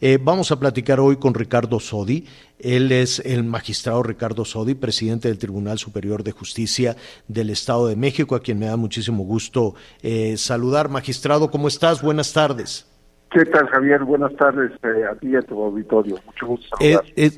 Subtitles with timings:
[0.00, 2.26] Eh, vamos a platicar hoy con Ricardo Sodi.
[2.58, 6.96] Él es el magistrado Ricardo Sodi, presidente del Tribunal Superior de Justicia
[7.28, 10.88] del Estado de México, a quien me da muchísimo gusto eh, saludar.
[10.88, 12.02] Magistrado, ¿cómo estás?
[12.02, 12.86] Buenas tardes.
[13.30, 14.02] ¿Qué tal, Javier?
[14.02, 16.16] Buenas tardes eh, a ti y a tu auditorio.
[16.26, 16.76] Mucho gusto.
[16.80, 17.30] Eh, eh,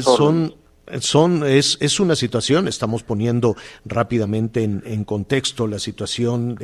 [0.00, 0.54] son,
[1.00, 6.58] son, es, es una situación, estamos poniendo rápidamente en, contexto la situación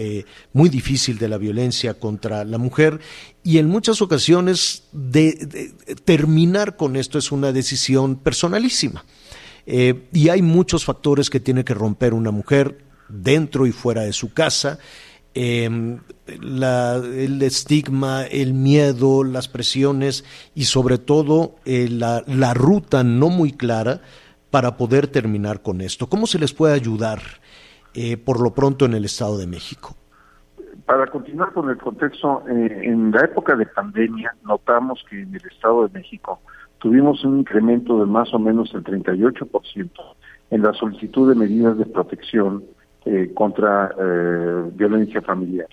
[0.52, 3.00] muy difícil de la violencia contra la mujer
[3.42, 9.04] y en muchas ocasiones de, de terminar con esto es una decisión personalísima.
[9.66, 14.32] y hay muchos factores que tiene que romper una mujer dentro y fuera de su
[14.32, 14.78] casa
[15.34, 15.98] eh,
[16.40, 23.28] la, el estigma, el miedo, las presiones y sobre todo eh, la, la, ruta no
[23.28, 24.00] muy clara
[24.50, 26.08] para poder terminar con esto.
[26.08, 27.20] ¿Cómo se les puede ayudar
[27.94, 29.96] eh, por lo pronto en el Estado de México?
[30.86, 35.42] Para continuar con el contexto, eh, en la época de pandemia notamos que en el
[35.46, 36.40] Estado de México
[36.78, 39.90] tuvimos un incremento de más o menos el 38%
[40.50, 42.64] en la solicitud de medidas de protección
[43.04, 45.68] eh, contra eh, violencia familiar.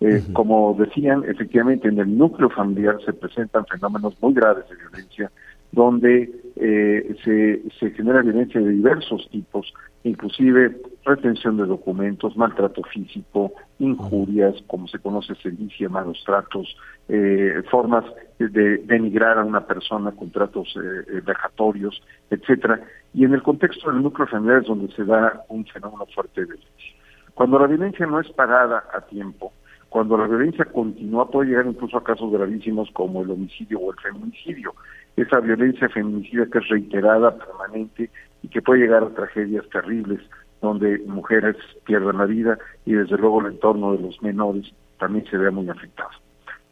[0.00, 5.30] Eh, Como decían, efectivamente en el núcleo familiar se presentan fenómenos muy graves de violencia,
[5.72, 9.72] donde eh, se, genera violencia de diversos tipos,
[10.04, 16.76] inclusive retención de documentos, maltrato físico, injurias, como se conoce sedicia, malos tratos,
[17.08, 18.04] eh, formas
[18.38, 22.80] de denigrar a una persona con tratos eh, vejatorios, etcétera.
[23.14, 26.46] Y en el contexto del núcleo familiar es donde se da un fenómeno fuerte de
[26.46, 26.94] violencia.
[27.34, 29.52] Cuando la violencia no es parada a tiempo,
[29.90, 33.98] cuando la violencia continúa, puede llegar incluso a casos gravísimos como el homicidio o el
[33.98, 34.72] feminicidio.
[35.16, 38.10] Esa violencia feminicida que es reiterada, permanente
[38.42, 40.20] y que puede llegar a tragedias terribles
[40.60, 45.38] donde mujeres pierden la vida y desde luego el entorno de los menores también se
[45.38, 46.10] ve muy afectado.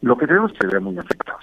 [0.01, 1.39] Lo que tenemos que ver muy afectado.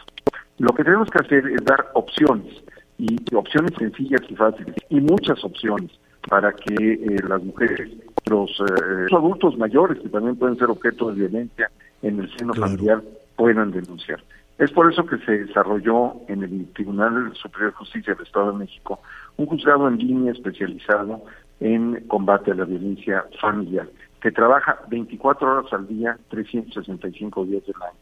[0.59, 2.63] Lo que tenemos que hacer es dar opciones
[2.99, 5.91] y opciones sencillas y fáciles y muchas opciones
[6.29, 7.91] para que eh, las mujeres,
[8.27, 11.71] los, eh, adultos mayores que también pueden ser objeto de violencia
[12.03, 13.03] en el seno familiar
[13.37, 14.23] puedan denunciar.
[14.59, 18.59] Es por eso que se desarrolló en el Tribunal Superior de Justicia del Estado de
[18.59, 19.01] México
[19.37, 21.23] un juzgado en línea especializado
[21.61, 23.89] en combate a la violencia familiar,
[24.21, 27.99] que trabaja 24 horas al día, 365 días del año.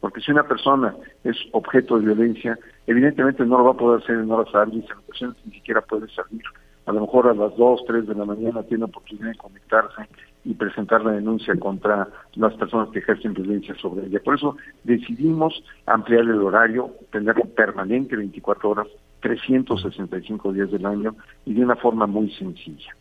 [0.00, 0.94] Porque si una persona
[1.24, 4.98] es objeto de violencia, evidentemente no lo va a poder hacer en horas hábiles, en
[4.98, 6.42] ocasiones ni siquiera puede salir
[6.88, 10.08] a lo mejor a las 2, 3 de la mañana tiene oportunidad de conectarse
[10.48, 14.18] y presentar la denuncia contra las personas que ejercen violencia sobre ella.
[14.24, 18.86] Por eso decidimos ampliar el horario, tenerlo permanente 24 horas,
[19.20, 21.14] 365 días del año
[21.44, 22.96] y de una forma muy sencilla.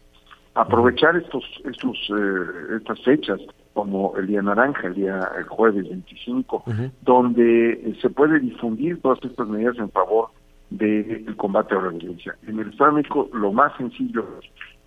[0.55, 3.39] Aprovechar estos, estos, eh, estas fechas
[3.71, 6.65] como el día naranja, el día el jueves 25,
[7.01, 10.31] donde se puede difundir todas estas medidas en favor
[10.69, 12.35] del combate a la violencia.
[12.45, 14.25] En el Estado de México lo más sencillo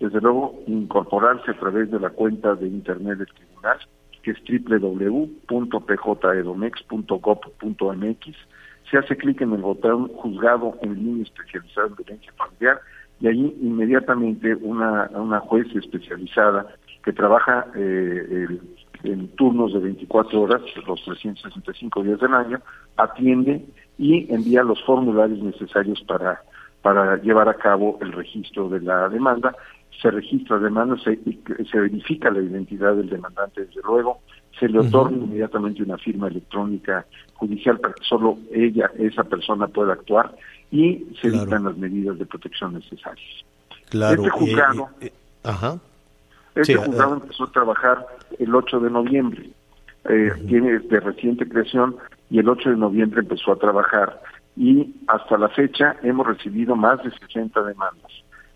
[0.01, 3.77] desde luego, incorporarse a través de la cuenta de Internet del Tribunal,
[4.23, 4.39] que es
[5.47, 8.35] www.pjedomex.gov.mx.
[8.89, 12.81] Se hace clic en el botón juzgado en línea especializado en violencia familiar
[13.19, 16.65] y ahí inmediatamente una, una juez especializada
[17.03, 18.59] que trabaja eh,
[19.03, 22.59] en turnos de 24 horas, los 365 días del año,
[22.97, 23.65] atiende
[23.97, 26.41] y envía los formularios necesarios para,
[26.81, 29.55] para llevar a cabo el registro de la demanda.
[30.01, 31.19] Se registra demanda, se,
[31.69, 34.19] se verifica la identidad del demandante, desde luego,
[34.59, 39.93] se le otorga inmediatamente una firma electrónica judicial para que solo ella, esa persona, pueda
[39.93, 40.35] actuar
[40.71, 43.43] y se dictan las medidas de protección necesarias.
[43.89, 44.23] Claro.
[44.23, 45.13] Este juzgado, eh, eh,
[45.43, 45.79] ajá.
[46.55, 48.05] Este juzgado empezó a trabajar
[48.39, 49.49] el 8 de noviembre.
[50.09, 51.95] Eh, Tiene de reciente creación
[52.29, 54.21] y el 8 de noviembre empezó a trabajar
[54.55, 58.11] y hasta la fecha hemos recibido más de 60 demandas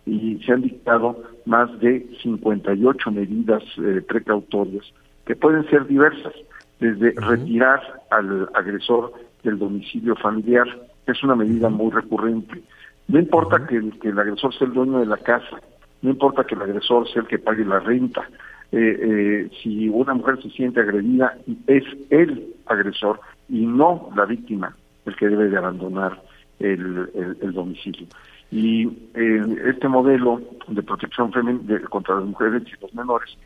[0.05, 4.85] y se han dictado más de 58 medidas eh, precautorias
[5.25, 6.33] que pueden ser diversas,
[6.79, 7.81] desde retirar
[8.11, 9.13] al agresor
[9.43, 10.67] del domicilio familiar,
[11.05, 12.61] que es una medida muy recurrente.
[13.07, 15.59] No importa que, que el agresor sea el dueño de la casa,
[16.01, 18.27] no importa que el agresor sea el que pague la renta,
[18.71, 21.37] eh, eh, si una mujer se siente agredida,
[21.67, 24.75] es el agresor y no la víctima
[25.05, 26.21] el que debe de abandonar
[26.59, 28.07] el, domicilio.
[28.51, 31.31] Y eh, este modelo de protección
[31.65, 33.37] de, contra las mujeres y los menores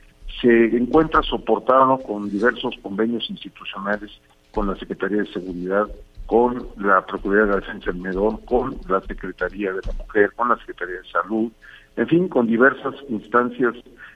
[0.42, 4.12] se encuentra soportado con diversos convenios institucionales
[4.52, 5.88] con la Secretaría de Seguridad,
[6.26, 10.50] con la Procuraduría de la Defensa del Menor, con la Secretaría de la Mujer, con
[10.50, 11.52] la Secretaría de Salud,
[11.96, 13.76] en fin, con diversas instancias,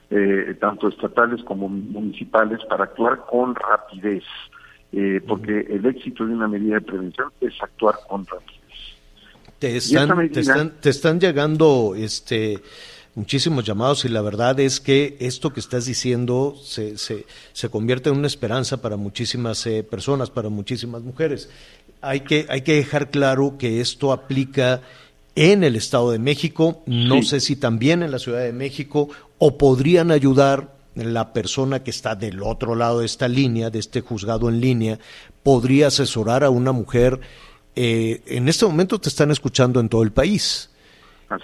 [0.09, 4.23] eh, tanto estatales como municipales, para actuar con rapidez,
[4.91, 8.62] eh, porque el éxito de una medida de prevención es actuar con rapidez.
[9.63, 12.61] Te están, te están, te están llegando este
[13.15, 18.09] muchísimos llamados y la verdad es que esto que estás diciendo se, se, se convierte
[18.09, 21.49] en una esperanza para muchísimas eh, personas, para muchísimas mujeres.
[22.01, 24.81] Hay que, hay que dejar claro que esto aplica
[25.35, 29.07] en el Estado de México, no sé si también en la Ciudad de México,
[29.37, 34.01] o podrían ayudar la persona que está del otro lado de esta línea, de este
[34.01, 34.99] juzgado en línea,
[35.41, 37.21] podría asesorar a una mujer.
[37.75, 40.69] Eh, en este momento te están escuchando en todo el país.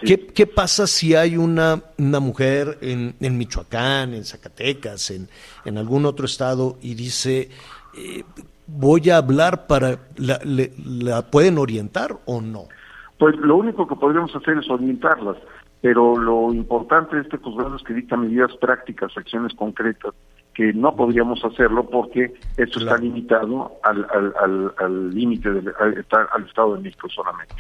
[0.04, 5.28] ¿Qué, pasa si hay una, una mujer en, en, Michoacán, en Zacatecas, en,
[5.66, 7.50] en algún otro estado y dice,
[7.98, 8.24] eh,
[8.68, 12.66] voy a hablar para, la, ¿la pueden orientar o no?
[13.18, 15.38] Pues lo único que podríamos hacer es orientarlas,
[15.81, 20.14] pero lo importante de este juzgado es que dicta medidas prácticas, acciones concretas,
[20.59, 26.81] que no podríamos hacerlo porque esto está limitado al límite al, al, al, Estado de
[26.81, 27.56] México solamente.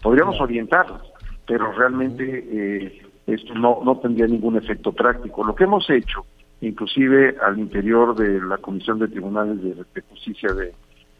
[0.00, 1.02] Podríamos orientarlas,
[1.48, 2.22] pero realmente
[2.52, 5.42] eh, esto no, no tendría ningún efecto práctico.
[5.42, 6.26] Lo que hemos hecho,
[6.60, 10.72] inclusive al interior de la Comisión de Tribunales de, Justicia de,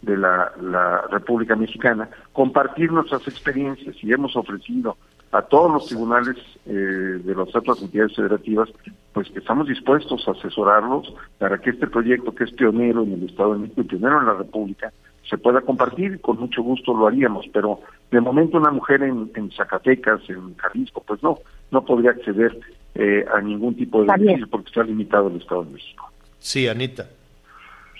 [0.02, 4.98] de la, República Mexicana, compartir nuestras experiencias y hemos ofrecido
[5.34, 8.68] a todos los tribunales eh, de las otras entidades federativas,
[9.12, 13.24] pues que estamos dispuestos a asesorarlos para que este proyecto, que es pionero en el
[13.24, 14.92] Estado de México y pionero en la República,
[15.28, 17.80] se pueda compartir, con mucho gusto lo haríamos, pero
[18.12, 21.38] de momento una mujer en, Zacatecas, en Jalisco, pues no,
[21.72, 22.56] no podría acceder
[22.94, 26.12] eh, a ningún tipo de beneficio porque está limitado el Estado de México.
[26.38, 27.08] Sí, Anita.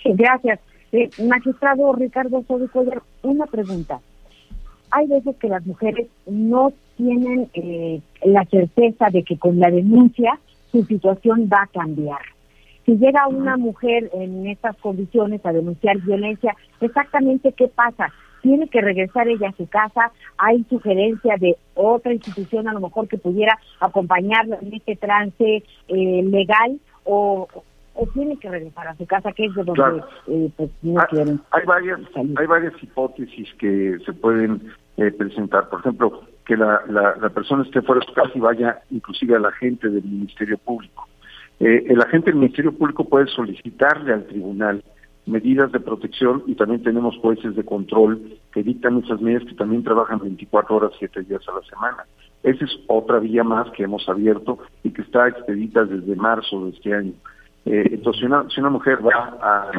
[0.01, 0.61] Sí, gracias.
[0.93, 3.99] Eh, magistrado Ricardo Sobicoyer, una pregunta.
[4.91, 10.39] Hay veces que las mujeres no tienen eh, la certeza de que con la denuncia
[10.71, 12.19] su situación va a cambiar
[12.85, 18.13] si llega una mujer en estas condiciones a denunciar violencia, exactamente qué pasa.
[18.43, 20.11] Tiene que regresar ella a su casa.
[20.37, 26.23] Hay sugerencia de otra institución a lo mejor que pudiera acompañarla en este trance eh,
[26.23, 27.47] legal o,
[28.13, 31.39] tiene que regresar a su casa, que es de donde eh, pues, no ah, quieren.
[31.51, 34.61] Hay varias, hay varias hipótesis que se pueden
[34.97, 35.69] eh, presentar.
[35.69, 39.39] Por ejemplo, que la, la, persona esté fuera de su casa y vaya inclusive a
[39.39, 41.07] la gente del Ministerio Público
[41.59, 44.83] eh, el agente del Ministerio Público puede solicitarle al tribunal
[45.25, 48.21] medidas de protección y también tenemos jueces de control
[48.53, 52.05] que dictan esas medidas que también trabajan 24 horas, 7 días a la semana.
[52.43, 56.71] Esa es otra vía más que hemos abierto y que está expedita desde marzo de
[56.71, 57.13] este año.
[57.65, 59.71] Eh, entonces, si una, si una mujer va a,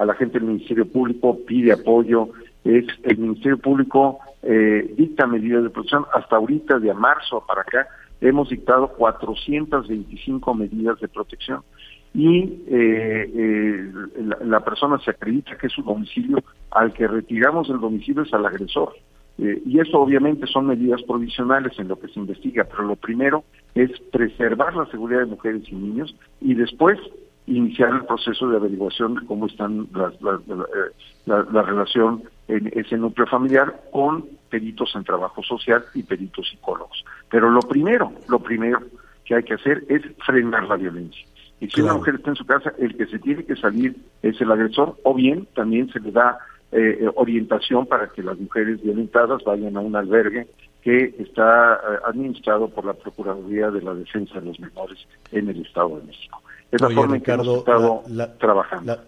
[0.00, 2.28] a la gente del Ministerio Público, pide apoyo,
[2.64, 7.86] es el Ministerio Público eh, dicta medidas de protección hasta ahorita, de marzo para acá,
[8.20, 11.62] hemos dictado 425 medidas de protección
[12.14, 13.92] y eh, eh,
[14.44, 16.38] la, persona se acredita que es su domicilio,
[16.70, 18.92] al que retiramos el domicilio es al agresor.
[19.38, 23.44] Eh, y eso obviamente son medidas provisionales en lo que se investiga, pero lo primero
[23.74, 26.98] es preservar la seguridad de mujeres y niños y después
[27.46, 30.12] iniciar el proceso de averiguación de cómo están la,
[31.26, 37.04] la relación en ese núcleo familiar con peritos en trabajo social y peritos psicólogos.
[37.30, 38.80] Pero lo primero, lo primero
[39.24, 41.24] que hay que hacer es frenar la violencia.
[41.60, 44.40] Y si una mujer está en su casa, el que se tiene que salir es
[44.40, 46.38] el agresor, o bien también se le da
[46.72, 50.48] eh, eh, orientación para que las mujeres violentadas vayan a un albergue
[50.82, 54.98] que está eh, administrado por la Procuraduría de la Defensa de los Menores
[55.30, 56.42] en el Estado de México.
[56.72, 58.02] Es la forma en que hemos estado
[58.38, 58.92] trabajando.
[58.92, 59.00] la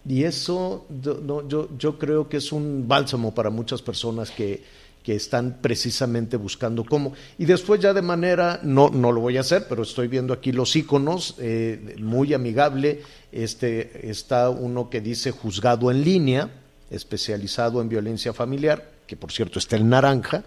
[0.07, 4.63] Y eso no, yo, yo creo que es un bálsamo para muchas personas que,
[5.05, 7.13] que están precisamente buscando cómo.
[7.37, 10.51] Y después ya de manera, no, no lo voy a hacer, pero estoy viendo aquí
[10.51, 16.49] los iconos, eh, muy amigable, este, está uno que dice juzgado en línea,
[16.89, 20.43] especializado en violencia familiar, que por cierto está en naranja,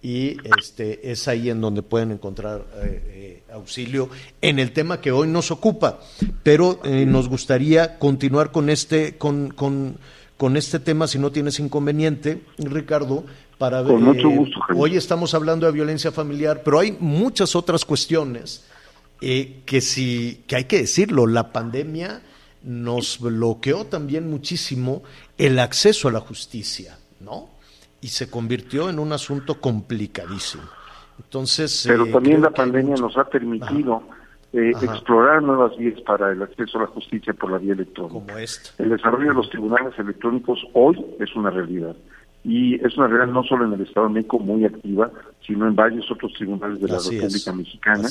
[0.00, 3.17] y este, es ahí en donde pueden encontrar eh,
[3.58, 4.08] auxilio
[4.40, 6.00] en el tema que hoy nos ocupa.
[6.42, 9.98] Pero eh, nos gustaría continuar con este, con, con,
[10.36, 13.24] con, este tema, si no tienes inconveniente, Ricardo,
[13.58, 13.98] para ver.
[13.98, 18.64] mucho gusto, hoy estamos hablando de violencia familiar, pero hay muchas otras cuestiones
[19.20, 22.22] que, si, que hay que decirlo, la pandemia
[22.62, 25.02] nos bloqueó también muchísimo
[25.36, 27.58] el acceso a la justicia, ¿no?
[28.00, 30.64] y se convirtió en un asunto complicadísimo.
[31.18, 34.02] Entonces, pero eh, también la pandemia nos ha permitido
[34.52, 38.14] eh, explorar nuevas vías para el acceso a la justicia por la vía electrónica.
[38.14, 38.82] Como esta.
[38.82, 41.94] El desarrollo de los tribunales electrónicos hoy es una realidad
[42.44, 45.10] y es una realidad no solo en el Estado de México muy activa,
[45.46, 48.08] sino en varios otros tribunales de la República Mexicana.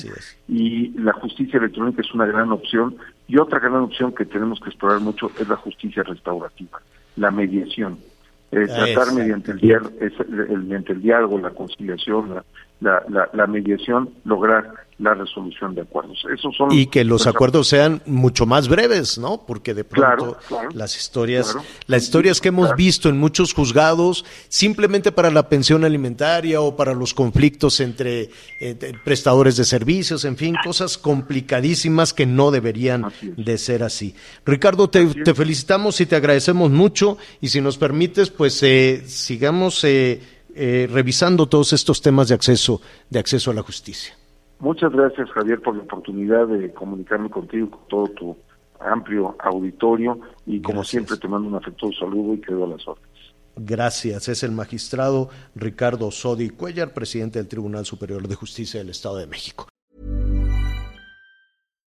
[0.47, 2.95] Y la justicia electrónica es una gran opción.
[3.27, 6.79] Y otra gran opción que tenemos que explorar mucho es la justicia restaurativa,
[7.15, 7.97] la mediación.
[8.51, 9.91] Eh, tratar mediante el, diálogo,
[10.29, 12.45] mediante el diálogo, la conciliación, la,
[12.79, 13.03] la,
[13.34, 16.24] la, mediación, lograr la resolución de acuerdos.
[16.34, 19.46] Esos son y que los acuerdos sean mucho más breves, ¿no?
[19.46, 20.38] Porque de pronto
[20.74, 21.55] las historias,
[21.86, 26.93] las historias que hemos visto en muchos juzgados, simplemente para la pensión alimentaria o para
[26.93, 28.29] los conflictos entre,
[29.03, 34.15] prestadores de servicios, en fin, cosas complicadísimas que no deberían de ser así.
[34.46, 39.84] Ricardo, te, te, felicitamos y te agradecemos mucho y si nos permites, pues eh, sigamos
[39.84, 44.15] eh, eh, revisando todos estos temas de acceso, de acceso a la justicia.
[44.59, 48.37] Muchas gracias, Javier, por la oportunidad de comunicarme contigo, con todo tu
[48.79, 53.17] amplio auditorio y como siempre te mando un afectuoso saludo y quedo a las órdenes.
[53.55, 54.27] Gracias.
[54.27, 59.27] Es el magistrado Ricardo Sodi Cuellar, presidente del Tribunal Superior de Justicia del Estado de
[59.27, 59.67] México.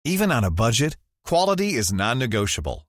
[0.05, 2.88] Even on a budget, quality is non-negotiable.